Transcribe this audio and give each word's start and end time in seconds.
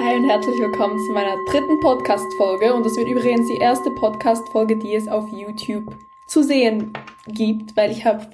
Hi 0.00 0.14
und 0.14 0.28
herzlich 0.28 0.56
willkommen 0.60 0.96
zu 0.96 1.12
meiner 1.12 1.36
dritten 1.46 1.80
Podcast-Folge. 1.80 2.72
Und 2.72 2.86
das 2.86 2.96
wird 2.96 3.08
übrigens 3.08 3.48
die 3.48 3.60
erste 3.60 3.90
Podcast-Folge, 3.90 4.78
die 4.78 4.94
es 4.94 5.08
auf 5.08 5.28
YouTube 5.32 5.92
zu 6.28 6.44
sehen 6.44 6.92
gibt, 7.26 7.76
weil 7.76 7.90
ich 7.90 8.04
habe 8.04 8.24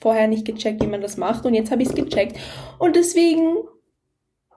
vorher 0.00 0.26
nicht 0.26 0.44
gecheckt, 0.44 0.82
wie 0.82 0.88
man 0.88 1.00
das 1.00 1.16
macht. 1.16 1.46
Und 1.46 1.54
jetzt 1.54 1.70
habe 1.70 1.82
ich 1.82 1.90
es 1.90 1.94
gecheckt. 1.94 2.40
Und 2.80 2.96
deswegen 2.96 3.54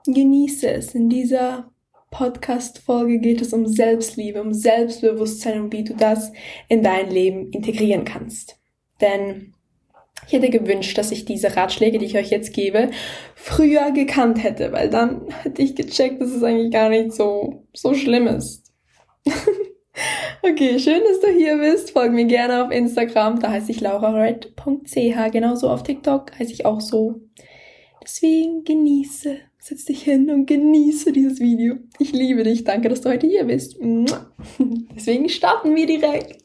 genieße 0.07 0.67
es. 0.71 0.95
In 0.95 1.07
dieser 1.07 1.71
Podcast-Folge 2.09 3.19
geht 3.19 3.41
es 3.41 3.53
um 3.53 3.67
Selbstliebe, 3.67 4.41
um 4.41 4.51
Selbstbewusstsein 4.51 5.61
und 5.61 5.71
wie 5.71 5.83
du 5.83 5.93
das 5.93 6.31
in 6.67 6.81
dein 6.81 7.11
Leben 7.11 7.51
integrieren 7.51 8.05
kannst. 8.05 8.59
Denn 9.01 9.53
ich 10.27 10.33
hätte 10.33 10.49
gewünscht, 10.49 10.97
dass 10.97 11.11
ich 11.11 11.25
diese 11.25 11.55
Ratschläge, 11.55 11.97
die 11.97 12.05
ich 12.05 12.17
euch 12.17 12.29
jetzt 12.29 12.53
gebe, 12.53 12.91
früher 13.35 13.91
gekannt 13.91 14.43
hätte, 14.43 14.71
weil 14.71 14.89
dann 14.89 15.21
hätte 15.43 15.61
ich 15.61 15.75
gecheckt, 15.75 16.21
dass 16.21 16.29
es 16.29 16.43
eigentlich 16.43 16.71
gar 16.71 16.89
nicht 16.89 17.13
so, 17.13 17.65
so 17.73 17.93
schlimm 17.93 18.27
ist. 18.27 18.71
okay, 20.43 20.79
schön, 20.79 21.01
dass 21.07 21.19
du 21.21 21.27
hier 21.35 21.57
bist. 21.57 21.91
Folg 21.91 22.11
mir 22.11 22.25
gerne 22.25 22.63
auf 22.63 22.71
Instagram. 22.71 23.39
Da 23.39 23.51
heiße 23.51 23.71
ich 23.71 23.81
laurared.ch. 23.81 25.31
Genauso 25.31 25.69
auf 25.69 25.83
TikTok 25.83 26.37
heiße 26.37 26.53
ich 26.53 26.65
auch 26.65 26.81
so. 26.81 27.21
Deswegen 28.03 28.63
genieße, 28.63 29.37
setz 29.59 29.85
dich 29.85 30.03
hin 30.03 30.29
und 30.29 30.45
genieße 30.45 31.11
dieses 31.11 31.39
Video. 31.39 31.75
Ich 31.99 32.11
liebe 32.11 32.43
dich. 32.43 32.63
Danke, 32.63 32.89
dass 32.89 33.01
du 33.01 33.09
heute 33.09 33.27
hier 33.27 33.45
bist. 33.45 33.77
Deswegen 34.95 35.29
starten 35.29 35.75
wir 35.75 35.85
direkt. 35.85 36.43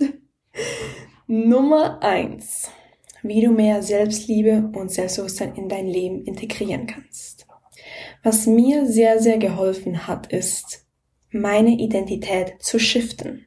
Nummer 1.26 2.02
eins 2.02 2.70
wie 3.24 3.40
du 3.40 3.50
mehr 3.50 3.82
Selbstliebe 3.82 4.70
und 4.74 4.92
Selbstbewusstsein 4.92 5.56
in 5.56 5.68
dein 5.68 5.86
Leben 5.86 6.24
integrieren 6.24 6.86
kannst. 6.86 7.46
Was 8.22 8.46
mir 8.46 8.86
sehr, 8.86 9.20
sehr 9.20 9.38
geholfen 9.38 10.06
hat, 10.06 10.32
ist, 10.32 10.86
meine 11.30 11.70
Identität 11.70 12.62
zu 12.62 12.78
shiften. 12.78 13.46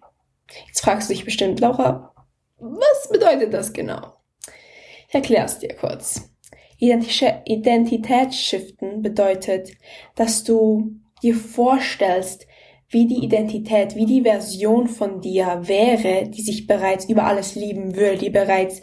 Jetzt 0.67 0.81
fragst 0.81 1.09
du 1.09 1.13
dich 1.13 1.25
bestimmt, 1.25 1.59
Laura, 1.59 2.13
was 2.57 3.09
bedeutet 3.11 3.53
das 3.53 3.71
genau? 3.71 4.13
Ich 5.07 5.15
erkläre 5.15 5.45
es 5.45 5.59
dir 5.59 5.75
kurz. 5.75 6.31
Identitätsshiften 6.79 9.01
bedeutet, 9.01 9.71
dass 10.15 10.43
du 10.43 10.99
dir 11.21 11.35
vorstellst, 11.35 12.47
wie 12.89 13.05
die 13.05 13.23
Identität, 13.23 13.95
wie 13.95 14.05
die 14.05 14.21
Version 14.21 14.87
von 14.87 15.19
dir 15.19 15.63
wäre, 15.63 16.29
die 16.29 16.41
sich 16.41 16.67
bereits 16.67 17.09
über 17.09 17.25
alles 17.25 17.55
lieben 17.55 17.95
würde, 17.95 18.17
die 18.17 18.29
bereits 18.29 18.81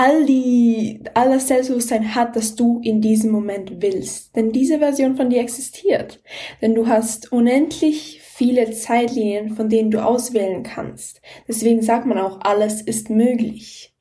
all 0.00 0.24
die, 0.24 1.02
all 1.12 1.28
das 1.28 1.48
Selbstbewusstsein 1.48 2.14
hat, 2.14 2.34
das 2.34 2.56
du 2.56 2.80
in 2.82 3.02
diesem 3.02 3.30
Moment 3.30 3.82
willst. 3.82 4.34
Denn 4.34 4.50
diese 4.50 4.78
Version 4.78 5.14
von 5.14 5.28
dir 5.28 5.40
existiert. 5.40 6.22
Denn 6.62 6.74
du 6.74 6.86
hast 6.86 7.30
unendlich 7.32 8.22
viele 8.22 8.70
Zeitlinien, 8.70 9.50
von 9.56 9.68
denen 9.68 9.90
du 9.90 10.02
auswählen 10.02 10.62
kannst. 10.62 11.20
Deswegen 11.46 11.82
sagt 11.82 12.06
man 12.06 12.16
auch, 12.16 12.40
alles 12.40 12.80
ist 12.80 13.10
möglich. 13.10 13.94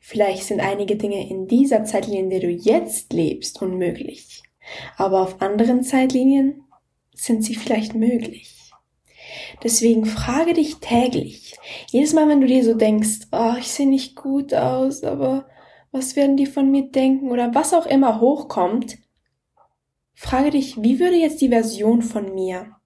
Vielleicht 0.00 0.42
sind 0.42 0.58
einige 0.58 0.96
Dinge 0.96 1.30
in 1.30 1.46
dieser 1.46 1.84
Zeitlinie, 1.84 2.22
in 2.22 2.30
der 2.30 2.40
du 2.40 2.50
jetzt 2.50 3.12
lebst, 3.12 3.62
unmöglich. 3.62 4.42
Aber 4.96 5.22
auf 5.22 5.40
anderen 5.40 5.84
Zeitlinien 5.84 6.64
sind 7.14 7.44
sie 7.44 7.54
vielleicht 7.54 7.94
möglich. 7.94 8.61
Deswegen 9.62 10.04
frage 10.04 10.52
dich 10.54 10.76
täglich. 10.76 11.56
Jedes 11.90 12.12
Mal, 12.12 12.28
wenn 12.28 12.40
du 12.40 12.46
dir 12.46 12.64
so 12.64 12.74
denkst, 12.74 13.28
oh, 13.32 13.54
ich 13.58 13.68
sehe 13.68 13.88
nicht 13.88 14.16
gut 14.16 14.54
aus, 14.54 15.04
aber 15.04 15.46
was 15.90 16.16
werden 16.16 16.36
die 16.36 16.46
von 16.46 16.70
mir 16.70 16.90
denken 16.90 17.30
oder 17.30 17.54
was 17.54 17.74
auch 17.74 17.86
immer 17.86 18.20
hochkommt, 18.20 18.98
frage 20.14 20.50
dich, 20.50 20.82
wie 20.82 20.98
würde 20.98 21.16
jetzt 21.16 21.40
die 21.40 21.48
Version 21.48 22.02
von 22.02 22.34
mir 22.34 22.76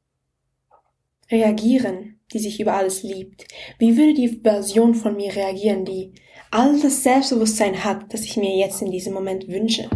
reagieren, 1.31 2.21
die 2.33 2.39
sich 2.39 2.61
über 2.61 2.75
alles 2.75 3.03
liebt? 3.03 3.47
Wie 3.79 3.97
würde 3.97 4.15
die 4.15 4.41
Version 4.43 4.95
von 4.95 5.17
mir 5.17 5.35
reagieren, 5.35 5.85
die 5.85 6.15
all 6.51 6.81
das 6.81 7.03
Selbstbewusstsein 7.03 7.85
hat, 7.85 8.13
das 8.13 8.23
ich 8.23 8.37
mir 8.37 8.57
jetzt 8.57 8.83
in 8.83 8.91
diesem 8.91 9.15
Moment 9.15 9.49
wünsche? 9.49 9.89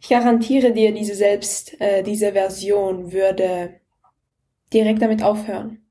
Ich 0.00 0.10
garantiere 0.10 0.72
dir, 0.72 0.92
diese 0.92 1.14
Selbst, 1.14 1.80
äh, 1.80 2.02
diese 2.02 2.32
Version 2.32 3.12
würde 3.12 3.80
direkt 4.74 5.00
damit 5.00 5.22
aufhören. 5.22 5.84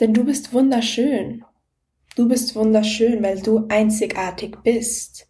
Denn 0.00 0.14
du 0.14 0.24
bist 0.24 0.52
wunderschön. 0.52 1.44
Du 2.16 2.28
bist 2.28 2.54
wunderschön, 2.54 3.22
weil 3.22 3.42
du 3.42 3.66
einzigartig 3.68 4.56
bist. 4.62 5.28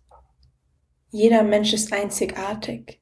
Jeder 1.10 1.42
Mensch 1.42 1.72
ist 1.72 1.92
einzigartig. 1.92 3.00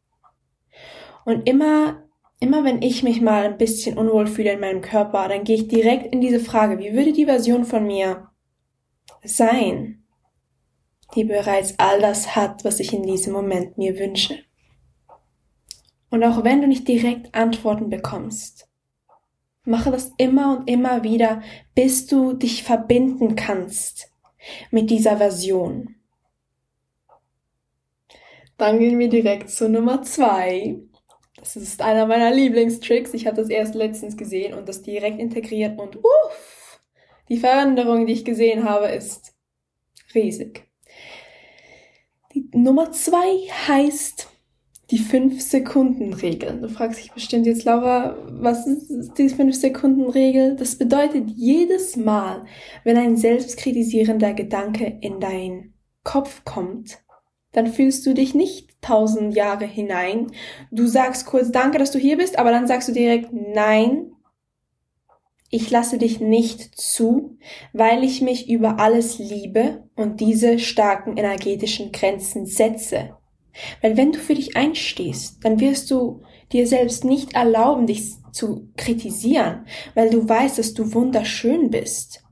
Und 1.24 1.48
immer, 1.48 2.02
immer 2.38 2.64
wenn 2.64 2.82
ich 2.82 3.02
mich 3.02 3.20
mal 3.20 3.44
ein 3.44 3.58
bisschen 3.58 3.98
unwohl 3.98 4.26
fühle 4.26 4.52
in 4.52 4.60
meinem 4.60 4.82
Körper, 4.82 5.28
dann 5.28 5.44
gehe 5.44 5.56
ich 5.56 5.68
direkt 5.68 6.12
in 6.14 6.20
diese 6.20 6.40
Frage, 6.40 6.78
wie 6.78 6.92
würde 6.92 7.12
die 7.12 7.26
Version 7.26 7.64
von 7.64 7.86
mir 7.86 8.28
sein, 9.22 10.04
die 11.14 11.24
bereits 11.24 11.78
all 11.78 12.00
das 12.00 12.36
hat, 12.36 12.64
was 12.64 12.80
ich 12.80 12.92
in 12.92 13.02
diesem 13.02 13.32
Moment 13.32 13.78
mir 13.78 13.98
wünsche. 13.98 14.38
Und 16.10 16.22
auch 16.22 16.44
wenn 16.44 16.60
du 16.60 16.68
nicht 16.68 16.86
direkt 16.86 17.34
Antworten 17.34 17.88
bekommst, 17.88 18.68
Mache 19.64 19.90
das 19.90 20.12
immer 20.18 20.58
und 20.58 20.70
immer 20.70 21.02
wieder, 21.04 21.42
bis 21.74 22.06
du 22.06 22.34
dich 22.34 22.62
verbinden 22.62 23.34
kannst 23.36 24.10
mit 24.70 24.90
dieser 24.90 25.16
Version. 25.16 25.96
Dann 28.56 28.78
gehen 28.78 28.98
wir 28.98 29.08
direkt 29.08 29.50
zu 29.50 29.68
Nummer 29.68 30.02
zwei. 30.02 30.76
Das 31.36 31.56
ist 31.56 31.82
einer 31.82 32.06
meiner 32.06 32.30
Lieblingstricks. 32.30 33.14
Ich 33.14 33.26
habe 33.26 33.36
das 33.36 33.48
erst 33.48 33.74
letztens 33.74 34.16
gesehen 34.16 34.54
und 34.54 34.68
das 34.68 34.82
direkt 34.82 35.18
integriert 35.18 35.78
und 35.78 35.96
uff, 35.96 36.80
die 37.28 37.38
Veränderung, 37.38 38.06
die 38.06 38.12
ich 38.12 38.24
gesehen 38.24 38.68
habe, 38.68 38.88
ist 38.88 39.34
riesig. 40.14 40.68
Die 42.34 42.48
Nummer 42.52 42.92
zwei 42.92 43.48
heißt 43.68 44.28
die 44.94 45.00
5-Sekunden-Regel. 45.00 46.60
Du 46.60 46.68
fragst 46.68 47.00
dich 47.00 47.10
bestimmt 47.10 47.46
jetzt, 47.46 47.64
Laura, 47.64 48.16
was 48.28 48.64
ist 48.64 49.18
die 49.18 49.28
5-Sekunden-Regel? 49.28 50.54
Das 50.54 50.76
bedeutet, 50.76 51.30
jedes 51.30 51.96
Mal, 51.96 52.44
wenn 52.84 52.96
ein 52.96 53.16
selbstkritisierender 53.16 54.34
Gedanke 54.34 54.98
in 55.00 55.18
deinen 55.18 55.74
Kopf 56.04 56.44
kommt, 56.44 56.98
dann 57.50 57.66
fühlst 57.66 58.06
du 58.06 58.14
dich 58.14 58.36
nicht 58.36 58.80
tausend 58.82 59.34
Jahre 59.34 59.64
hinein. 59.64 60.30
Du 60.70 60.86
sagst 60.86 61.26
kurz 61.26 61.50
Danke, 61.50 61.78
dass 61.78 61.90
du 61.90 61.98
hier 61.98 62.16
bist, 62.16 62.38
aber 62.38 62.52
dann 62.52 62.68
sagst 62.68 62.88
du 62.88 62.92
direkt 62.92 63.32
Nein. 63.32 64.12
Ich 65.50 65.72
lasse 65.72 65.98
dich 65.98 66.20
nicht 66.20 66.60
zu, 66.80 67.36
weil 67.72 68.04
ich 68.04 68.22
mich 68.22 68.48
über 68.48 68.78
alles 68.78 69.18
liebe 69.18 69.88
und 69.96 70.20
diese 70.20 70.60
starken 70.60 71.16
energetischen 71.16 71.90
Grenzen 71.90 72.46
setze. 72.46 73.16
Weil 73.82 73.96
wenn 73.96 74.12
du 74.12 74.18
für 74.18 74.34
dich 74.34 74.56
einstehst, 74.56 75.38
dann 75.42 75.60
wirst 75.60 75.90
du 75.90 76.22
dir 76.52 76.66
selbst 76.66 77.04
nicht 77.04 77.34
erlauben, 77.34 77.86
dich 77.86 78.14
zu 78.32 78.68
kritisieren, 78.76 79.66
weil 79.94 80.10
du 80.10 80.28
weißt, 80.28 80.58
dass 80.58 80.74
du 80.74 80.92
wunderschön 80.92 81.70
bist. 81.70 82.24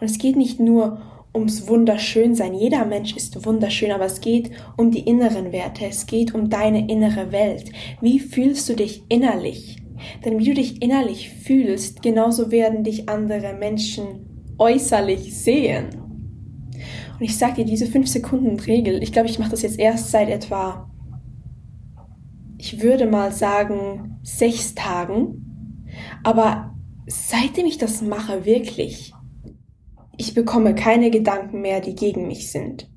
Und 0.00 0.10
es 0.10 0.18
geht 0.18 0.36
nicht 0.36 0.58
nur 0.58 1.00
ums 1.34 1.68
Wunderschönsein. 1.68 2.54
Jeder 2.54 2.84
Mensch 2.84 3.16
ist 3.16 3.44
wunderschön, 3.46 3.92
aber 3.92 4.04
es 4.04 4.20
geht 4.20 4.50
um 4.76 4.90
die 4.90 5.00
inneren 5.00 5.52
Werte. 5.52 5.86
Es 5.86 6.06
geht 6.06 6.34
um 6.34 6.50
deine 6.50 6.90
innere 6.90 7.32
Welt. 7.32 7.70
Wie 8.00 8.20
fühlst 8.20 8.68
du 8.68 8.74
dich 8.74 9.04
innerlich? 9.08 9.78
Denn 10.24 10.38
wie 10.38 10.44
du 10.44 10.54
dich 10.54 10.82
innerlich 10.82 11.30
fühlst, 11.30 12.02
genauso 12.02 12.50
werden 12.50 12.84
dich 12.84 13.08
andere 13.08 13.54
Menschen 13.54 14.54
äußerlich 14.58 15.36
sehen. 15.38 16.01
Und 17.22 17.26
ich 17.26 17.38
sag 17.38 17.54
dir, 17.54 17.64
diese 17.64 17.84
5-Sekunden-Regel, 17.84 19.00
ich 19.00 19.12
glaube, 19.12 19.28
ich 19.28 19.38
mache 19.38 19.52
das 19.52 19.62
jetzt 19.62 19.78
erst 19.78 20.10
seit 20.10 20.28
etwa, 20.28 20.90
ich 22.58 22.82
würde 22.82 23.06
mal 23.06 23.30
sagen, 23.30 24.18
sechs 24.24 24.74
Tagen. 24.74 25.86
Aber 26.24 26.74
seitdem 27.06 27.66
ich 27.66 27.78
das 27.78 28.02
mache, 28.02 28.44
wirklich, 28.44 29.12
ich 30.18 30.34
bekomme 30.34 30.74
keine 30.74 31.12
Gedanken 31.12 31.60
mehr, 31.60 31.80
die 31.80 31.94
gegen 31.94 32.26
mich 32.26 32.50
sind. 32.50 32.90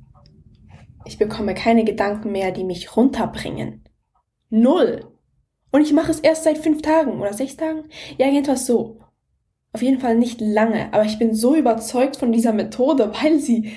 Ich 1.05 1.19
bekomme 1.19 1.53
keine 1.53 1.83
Gedanken 1.83 2.31
mehr, 2.31 2.51
die 2.51 2.63
mich 2.63 2.97
runterbringen. 2.97 3.83
Null. 4.49 5.05
Und 5.71 5.81
ich 5.81 5.93
mache 5.93 6.09
es 6.09 6.19
erst 6.19 6.45
seit 6.45 6.57
fünf 6.57 6.81
Tagen 6.81 7.21
oder 7.21 7.33
sechs 7.33 7.57
Tagen. 7.57 7.83
Ja, 8.17 8.25
irgendwas 8.25 8.65
so. 8.65 9.01
Auf 9.71 9.83
jeden 9.83 9.99
Fall 9.99 10.15
nicht 10.15 10.41
lange, 10.41 10.91
aber 10.95 11.05
ich 11.05 11.19
bin 11.19 11.35
so 11.35 11.53
überzeugt 11.53 12.17
von 12.17 12.31
dieser 12.31 12.53
Methode, 12.53 13.11
weil 13.21 13.37
sie 13.37 13.71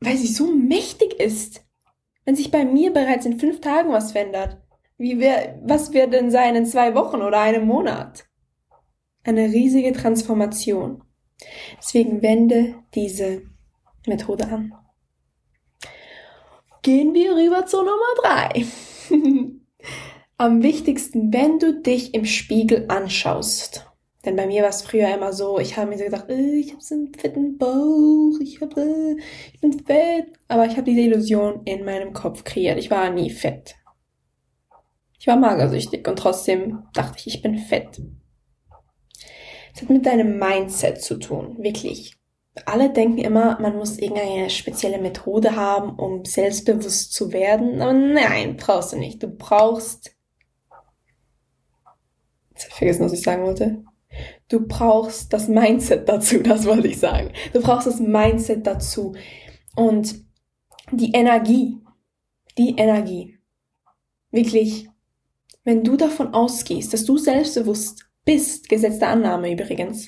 weil 0.00 0.16
sie 0.16 0.26
so 0.26 0.46
mächtig 0.46 1.14
ist. 1.14 1.64
Wenn 2.24 2.36
sich 2.36 2.50
bei 2.50 2.64
mir 2.64 2.92
bereits 2.92 3.26
in 3.26 3.38
fünf 3.38 3.60
Tagen 3.60 3.92
was 3.92 4.12
verändert, 4.12 4.58
wie 4.98 5.18
wär, 5.18 5.60
was 5.62 5.92
wird 5.92 6.12
denn 6.12 6.30
sein 6.30 6.56
in 6.56 6.66
zwei 6.66 6.94
Wochen 6.94 7.22
oder 7.22 7.40
einem 7.40 7.66
Monat? 7.66 8.24
Eine 9.24 9.46
riesige 9.46 9.92
Transformation. 9.92 11.02
Deswegen 11.78 12.22
wende 12.22 12.76
diese 12.94 13.42
Methode 14.06 14.46
an. 14.48 14.72
Gehen 16.82 17.14
wir 17.14 17.34
rüber 17.34 17.66
zur 17.66 17.82
Nummer 17.82 18.14
drei. 18.22 18.64
am 20.38 20.62
wichtigsten, 20.62 21.32
wenn 21.32 21.58
du 21.58 21.80
dich 21.80 22.14
im 22.14 22.24
Spiegel 22.24 22.86
anschaust. 22.88 23.86
Denn 24.26 24.34
bei 24.34 24.48
mir 24.48 24.62
war 24.62 24.70
es 24.70 24.82
früher 24.82 25.14
immer 25.14 25.32
so, 25.32 25.60
ich 25.60 25.76
habe 25.76 25.88
mir 25.88 25.98
so 25.98 26.04
gedacht, 26.04 26.28
äh, 26.28 26.56
ich 26.56 26.72
habe 26.72 26.82
so 26.82 26.96
einen 26.96 27.14
fetten 27.14 27.58
Bauch, 27.58 28.40
ich, 28.40 28.60
hab, 28.60 28.76
äh, 28.76 29.16
ich 29.52 29.60
bin 29.60 29.72
fett. 29.84 30.26
Aber 30.48 30.66
ich 30.66 30.72
habe 30.72 30.82
diese 30.82 31.00
Illusion 31.02 31.62
in 31.64 31.84
meinem 31.84 32.12
Kopf 32.12 32.42
kreiert. 32.42 32.76
Ich 32.76 32.90
war 32.90 33.08
nie 33.10 33.30
fett. 33.30 33.76
Ich 35.20 35.28
war 35.28 35.36
magersüchtig 35.36 36.06
und 36.08 36.18
trotzdem 36.18 36.82
dachte 36.92 37.18
ich, 37.18 37.36
ich 37.36 37.42
bin 37.42 37.56
fett. 37.56 38.02
Es 39.72 39.82
hat 39.82 39.90
mit 39.90 40.04
deinem 40.04 40.38
Mindset 40.40 41.00
zu 41.00 41.18
tun, 41.18 41.56
wirklich. 41.62 42.16
Alle 42.64 42.90
denken 42.90 43.18
immer, 43.18 43.60
man 43.60 43.76
muss 43.76 43.98
irgendeine 43.98 44.50
spezielle 44.50 44.98
Methode 44.98 45.54
haben, 45.54 45.96
um 45.98 46.24
selbstbewusst 46.24 47.12
zu 47.12 47.32
werden. 47.32 47.80
Aber 47.80 47.92
nein, 47.92 48.56
brauchst 48.56 48.92
du 48.92 48.98
nicht. 48.98 49.22
Du 49.22 49.28
brauchst. 49.28 50.16
Jetzt 52.50 52.64
habe 52.64 52.70
ich 52.70 52.76
vergessen, 52.76 53.04
was 53.04 53.12
ich 53.12 53.22
sagen 53.22 53.44
wollte. 53.44 53.84
Du 54.48 54.66
brauchst 54.66 55.32
das 55.32 55.48
Mindset 55.48 56.08
dazu, 56.08 56.38
das 56.42 56.66
wollte 56.66 56.88
ich 56.88 56.98
sagen. 56.98 57.32
Du 57.52 57.60
brauchst 57.60 57.86
das 57.86 58.00
Mindset 58.00 58.66
dazu. 58.66 59.14
Und 59.74 60.24
die 60.92 61.12
Energie, 61.12 61.78
die 62.56 62.76
Energie. 62.76 63.38
Wirklich, 64.30 64.88
wenn 65.64 65.82
du 65.82 65.96
davon 65.96 66.32
ausgehst, 66.32 66.92
dass 66.92 67.04
du 67.04 67.18
selbstbewusst 67.18 68.06
bist, 68.24 68.68
gesetzte 68.68 69.06
Annahme 69.06 69.52
übrigens, 69.52 70.06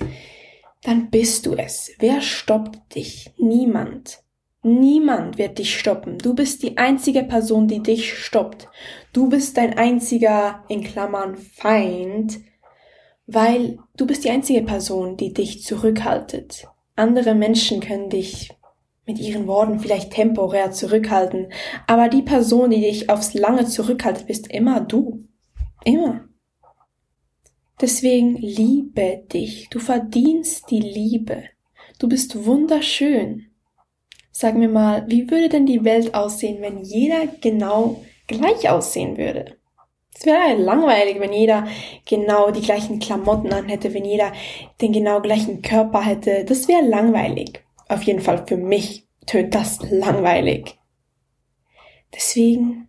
dann 0.82 1.10
bist 1.10 1.46
du 1.46 1.54
es. 1.54 1.90
Wer 1.98 2.20
stoppt 2.20 2.94
dich? 2.94 3.32
Niemand. 3.38 4.22
Niemand 4.62 5.38
wird 5.38 5.58
dich 5.58 5.78
stoppen. 5.78 6.18
Du 6.18 6.34
bist 6.34 6.62
die 6.62 6.76
einzige 6.78 7.22
Person, 7.22 7.68
die 7.68 7.82
dich 7.82 8.12
stoppt. 8.14 8.68
Du 9.12 9.28
bist 9.28 9.56
dein 9.56 9.78
einziger, 9.78 10.64
in 10.68 10.82
Klammern, 10.82 11.36
Feind, 11.36 12.40
weil 13.28 13.78
du 13.96 14.06
bist 14.06 14.24
die 14.24 14.30
einzige 14.30 14.62
Person, 14.62 15.16
die 15.18 15.34
dich 15.34 15.62
zurückhaltet. 15.62 16.66
Andere 16.96 17.34
Menschen 17.34 17.80
können 17.80 18.08
dich 18.08 18.50
mit 19.06 19.18
ihren 19.18 19.46
Worten 19.46 19.78
vielleicht 19.78 20.12
temporär 20.12 20.72
zurückhalten, 20.72 21.52
aber 21.86 22.08
die 22.08 22.22
Person, 22.22 22.70
die 22.70 22.80
dich 22.80 23.10
aufs 23.10 23.34
Lange 23.34 23.66
zurückhaltet, 23.66 24.26
bist 24.26 24.50
immer 24.50 24.80
du. 24.80 25.24
Immer. 25.84 26.24
Deswegen 27.80 28.34
liebe 28.36 29.24
dich. 29.32 29.68
Du 29.70 29.78
verdienst 29.78 30.70
die 30.70 30.80
Liebe. 30.80 31.44
Du 31.98 32.08
bist 32.08 32.44
wunderschön. 32.46 33.46
Sag 34.32 34.56
mir 34.56 34.68
mal, 34.68 35.04
wie 35.08 35.30
würde 35.30 35.50
denn 35.50 35.66
die 35.66 35.84
Welt 35.84 36.14
aussehen, 36.14 36.62
wenn 36.62 36.82
jeder 36.82 37.26
genau 37.40 38.02
gleich 38.26 38.70
aussehen 38.70 39.16
würde? 39.16 39.56
Es 40.18 40.26
wäre 40.26 40.56
langweilig, 40.56 41.20
wenn 41.20 41.32
jeder 41.32 41.68
genau 42.04 42.50
die 42.50 42.60
gleichen 42.60 42.98
Klamotten 42.98 43.52
an 43.52 43.68
hätte, 43.68 43.94
wenn 43.94 44.04
jeder 44.04 44.32
den 44.80 44.92
genau 44.92 45.20
gleichen 45.20 45.62
Körper 45.62 46.02
hätte. 46.02 46.44
Das 46.44 46.66
wäre 46.66 46.82
langweilig. 46.82 47.62
Auf 47.88 48.02
jeden 48.02 48.20
Fall 48.20 48.44
für 48.44 48.56
mich 48.56 49.06
tönt 49.26 49.54
das 49.54 49.78
langweilig. 49.88 50.76
Deswegen 52.12 52.88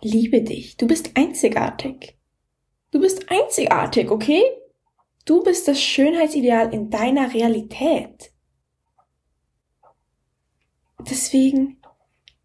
liebe 0.00 0.42
dich. 0.42 0.76
Du 0.76 0.88
bist 0.88 1.12
einzigartig. 1.16 2.18
Du 2.90 3.00
bist 3.00 3.30
einzigartig, 3.30 4.10
okay? 4.10 4.42
Du 5.24 5.44
bist 5.44 5.68
das 5.68 5.80
Schönheitsideal 5.80 6.74
in 6.74 6.90
deiner 6.90 7.32
Realität. 7.32 8.32
Deswegen 11.08 11.77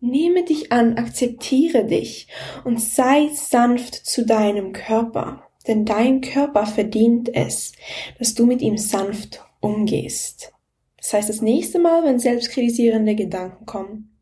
Nehme 0.06 0.44
dich 0.44 0.74
an, 0.74 0.98
akzeptiere 0.98 1.86
dich 1.86 2.28
und 2.66 2.82
sei 2.82 3.30
sanft 3.34 3.96
zu 3.96 4.26
deinem 4.26 4.74
Körper, 4.74 5.48
denn 5.66 5.86
dein 5.86 6.20
Körper 6.20 6.66
verdient 6.66 7.34
es, 7.34 7.72
dass 8.20 8.34
du 8.34 8.46
mit 8.46 8.62
ihm 8.62 8.78
sanft 8.78 9.46
umgehst. 9.62 10.52
Das 10.98 11.14
heißt, 11.14 11.30
das 11.30 11.42
nächste 11.42 11.80
Mal, 11.80 12.04
wenn 12.04 12.20
selbstkritisierende 12.20 13.16
Gedanken 13.16 13.66
kommen, 13.66 14.20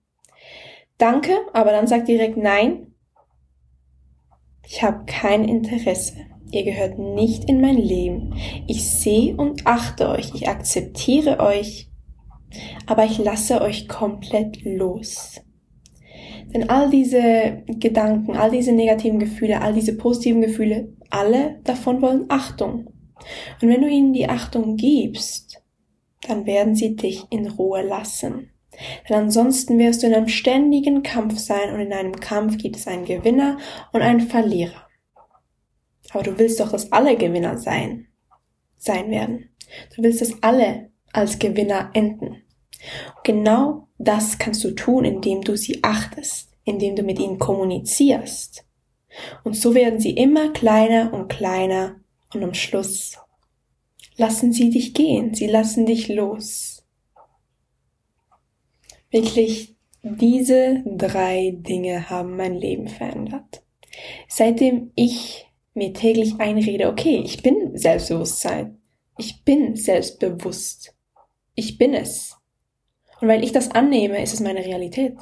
danke, 1.00 1.36
aber 1.52 1.72
dann 1.72 1.88
sag 1.88 2.06
direkt 2.06 2.38
nein, 2.38 2.94
ich 4.64 4.84
habe 4.84 5.06
kein 5.08 5.46
Interesse. 5.46 6.14
Ihr 6.52 6.64
gehört 6.64 7.00
nicht 7.00 7.50
in 7.50 7.60
mein 7.60 7.78
Leben. 7.78 8.36
Ich 8.68 8.88
sehe 8.88 9.36
und 9.36 9.66
achte 9.66 10.10
euch, 10.10 10.36
ich 10.36 10.48
akzeptiere 10.48 11.40
euch, 11.40 11.90
aber 12.86 13.06
ich 13.06 13.18
lasse 13.18 13.62
euch 13.62 13.88
komplett 13.88 14.64
los. 14.64 15.42
Denn 16.54 16.70
all 16.70 16.90
diese 16.90 17.64
Gedanken, 17.68 18.36
all 18.36 18.52
diese 18.52 18.72
negativen 18.72 19.20
Gefühle, 19.20 19.62
all 19.62 19.74
diese 19.74 19.96
positiven 19.96 20.42
Gefühle, 20.42 20.94
alle 21.10 21.60
davon 21.64 22.02
wollen 22.02 22.26
Achtung. 22.30 22.88
Und 23.62 23.70
wenn 23.70 23.82
du 23.82 23.88
ihnen 23.88 24.14
die 24.14 24.28
Achtung 24.28 24.76
gibst, 24.76 25.62
dann 26.28 26.46
werden 26.46 26.76
sie 26.76 26.96
dich 26.96 27.24
in 27.30 27.48
Ruhe 27.48 27.82
lassen. 27.82 28.52
Denn 29.08 29.18
ansonsten 29.18 29.78
wirst 29.78 30.02
du 30.02 30.08
in 30.08 30.14
einem 30.14 30.28
ständigen 30.28 31.04
Kampf 31.04 31.38
sein 31.38 31.74
und 31.74 31.80
in 31.80 31.94
einem 31.94 32.16
Kampf 32.16 32.58
gibt 32.58 32.78
es 32.78 32.88
einen 32.88 33.06
Gewinner 33.06 33.58
und 33.92 34.02
einen 34.02 34.22
Verlierer. 34.22 34.88
Aber 36.12 36.24
du 36.24 36.38
willst 36.38 36.60
doch, 36.60 36.72
dass 36.72 36.92
alle 36.92 37.16
Gewinner 37.16 37.58
sein, 37.58 38.08
sein 38.78 39.10
werden. 39.12 39.50
Du 39.96 40.04
willst, 40.04 40.22
dass 40.22 40.42
alle 40.42 40.92
als 41.14 41.40
Gewinner 41.40 41.92
enden. 41.94 42.44
Genau 43.24 43.88
das 44.04 44.38
kannst 44.38 44.64
du 44.64 44.72
tun, 44.72 45.06
indem 45.06 45.42
du 45.42 45.58
sie 45.58 45.84
achtest, 45.84 46.50
indem 46.64 46.96
du 46.96 47.04
mit 47.04 47.20
ihnen 47.20 47.40
kommunizierst. 47.40 48.66
Und 49.44 49.56
so 49.56 49.76
werden 49.76 50.00
sie 50.00 50.12
immer 50.12 50.54
kleiner 50.54 51.14
und 51.14 51.28
kleiner 51.28 52.00
und 52.34 52.44
am 52.44 52.54
Schluss 52.54 53.18
lassen 54.16 54.54
sie 54.54 54.70
dich 54.70 54.94
gehen, 54.94 55.34
sie 55.34 55.48
lassen 55.48 55.86
dich 55.86 56.08
los. 56.08 56.86
Wirklich, 59.10 59.76
diese 60.04 60.84
drei 60.86 61.54
Dinge 61.58 62.10
haben 62.10 62.38
mein 62.38 62.56
Leben 62.56 62.88
verändert. 62.88 63.64
Seitdem 64.28 64.92
ich 64.96 65.48
mir 65.74 65.94
täglich 65.94 66.40
einrede, 66.40 66.88
okay, 66.88 67.22
ich 67.24 67.42
bin 67.44 67.78
Selbstbewusstsein, 67.78 68.82
ich 69.18 69.44
bin 69.44 69.76
selbstbewusst, 69.76 70.96
ich 71.56 71.78
bin 71.78 71.94
es. 71.94 72.41
Und 73.22 73.28
weil 73.28 73.44
ich 73.44 73.52
das 73.52 73.72
annehme, 73.72 74.22
ist 74.22 74.34
es 74.34 74.40
meine 74.40 74.66
Realität. 74.66 75.16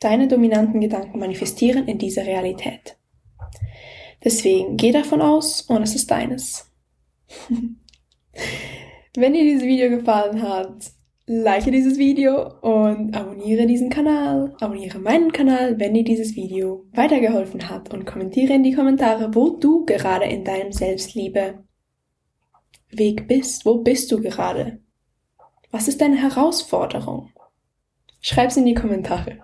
Deine 0.00 0.26
dominanten 0.26 0.80
Gedanken 0.80 1.18
manifestieren 1.18 1.86
in 1.86 1.98
dieser 1.98 2.26
Realität. 2.26 2.96
Deswegen 4.24 4.76
geh 4.76 4.90
davon 4.90 5.20
aus 5.20 5.62
und 5.62 5.82
es 5.82 5.94
ist 5.94 6.10
deines. 6.10 6.70
Wenn 9.16 9.34
dir 9.34 9.44
dieses 9.44 9.62
Video 9.62 9.90
gefallen 9.90 10.42
hat, 10.42 10.90
like 11.26 11.64
dieses 11.64 11.98
Video 11.98 12.58
und 12.60 13.14
abonniere 13.14 13.66
diesen 13.66 13.90
Kanal, 13.90 14.56
abonniere 14.60 14.98
meinen 14.98 15.30
Kanal, 15.30 15.78
wenn 15.78 15.94
dir 15.94 16.04
dieses 16.04 16.34
Video 16.34 16.84
weitergeholfen 16.92 17.70
hat 17.70 17.94
und 17.94 18.04
kommentiere 18.04 18.54
in 18.54 18.62
die 18.62 18.74
Kommentare, 18.74 19.34
wo 19.34 19.50
du 19.50 19.84
gerade 19.84 20.26
in 20.26 20.44
deinem 20.44 20.72
Selbstliebe 20.72 21.64
Weg 22.90 23.28
bist. 23.28 23.64
Wo 23.64 23.78
bist 23.78 24.10
du 24.10 24.20
gerade? 24.20 24.83
Was 25.74 25.88
ist 25.88 26.00
deine 26.00 26.22
Herausforderung? 26.22 27.30
Schreib 28.20 28.52
sie 28.52 28.60
in 28.60 28.66
die 28.66 28.74
Kommentare. 28.74 29.40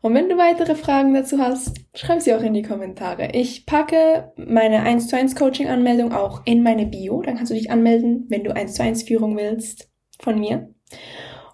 Und 0.00 0.14
wenn 0.14 0.30
du 0.30 0.38
weitere 0.38 0.74
Fragen 0.74 1.12
dazu 1.12 1.40
hast, 1.40 1.76
schreib 1.94 2.22
sie 2.22 2.32
auch 2.32 2.40
in 2.40 2.54
die 2.54 2.62
Kommentare. 2.62 3.32
Ich 3.34 3.66
packe 3.66 4.32
meine 4.36 4.80
1 4.80 5.08
zu 5.08 5.16
1 5.16 5.36
Coaching 5.36 5.68
Anmeldung 5.68 6.14
auch 6.14 6.40
in 6.46 6.62
meine 6.62 6.86
Bio. 6.86 7.20
Dann 7.20 7.36
kannst 7.36 7.50
du 7.50 7.54
dich 7.54 7.70
anmelden, 7.70 8.24
wenn 8.30 8.44
du 8.44 8.56
1 8.56 8.76
zu 8.76 8.82
1 8.82 9.02
Führung 9.02 9.36
willst 9.36 9.90
von 10.18 10.40
mir. 10.40 10.72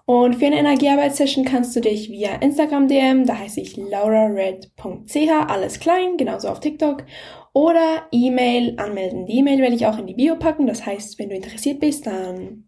Und 0.05 0.37
für 0.37 0.45
eine 0.45 0.59
Energiearbeitssession 0.59 1.43
kannst 1.43 1.75
du 1.75 1.81
dich 1.81 2.09
via 2.09 2.35
Instagram 2.35 2.87
DM, 2.87 3.25
da 3.25 3.37
heiße 3.37 3.59
ich 3.59 3.75
laurared.ch, 3.75 5.29
alles 5.49 5.81
klein, 5.81 6.15
genauso 6.15 6.47
auf 6.47 6.61
TikTok, 6.61 7.03
oder 7.51 8.07
E-Mail 8.13 8.75
anmelden. 8.77 9.25
Die 9.25 9.39
E-Mail 9.39 9.59
werde 9.59 9.75
ich 9.75 9.87
auch 9.87 9.97
in 9.97 10.07
die 10.07 10.13
Bio 10.13 10.37
packen. 10.37 10.67
Das 10.67 10.85
heißt, 10.85 11.19
wenn 11.19 11.31
du 11.31 11.35
interessiert 11.35 11.81
bist, 11.81 12.07
dann 12.07 12.64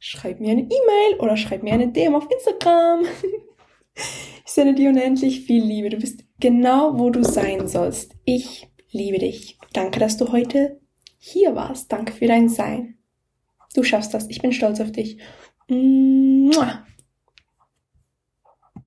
schreib 0.00 0.40
mir 0.40 0.50
eine 0.50 0.62
E-Mail 0.62 1.20
oder 1.20 1.36
schreib 1.36 1.62
mir 1.62 1.74
eine 1.74 1.92
DM 1.92 2.16
auf 2.16 2.28
Instagram. 2.28 3.02
ich 3.94 4.52
sende 4.52 4.74
dir 4.74 4.90
unendlich 4.90 5.42
viel 5.42 5.62
Liebe. 5.62 5.90
Du 5.90 5.98
bist 5.98 6.24
genau, 6.40 6.98
wo 6.98 7.10
du 7.10 7.22
sein 7.22 7.68
sollst. 7.68 8.16
Ich 8.24 8.68
liebe 8.90 9.18
dich. 9.18 9.58
Danke, 9.72 10.00
dass 10.00 10.16
du 10.16 10.32
heute 10.32 10.80
hier 11.18 11.54
warst. 11.54 11.92
Danke 11.92 12.12
für 12.12 12.26
dein 12.26 12.48
Sein. 12.48 12.98
Du 13.74 13.84
schaffst 13.84 14.14
das. 14.14 14.28
Ich 14.28 14.42
bin 14.42 14.52
stolz 14.52 14.80
auf 14.80 14.90
dich. 14.90 15.18
Mua. 15.68 16.84